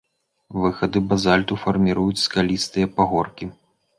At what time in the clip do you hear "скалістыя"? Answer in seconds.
2.23-2.87